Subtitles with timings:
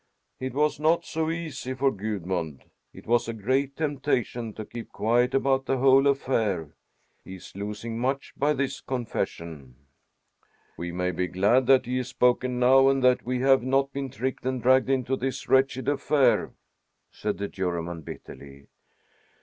[0.39, 2.63] "It was not so easy for Gudmund.
[2.91, 6.69] It was a great temptation to keep quiet about the whole affair.
[7.23, 9.75] He is losing much by this confession."
[10.75, 14.09] "We may be glad that he has spoken now, and that we have not been
[14.09, 16.55] tricked and dragged into this wretched affair,"
[17.11, 18.69] said the Juryman bitterly.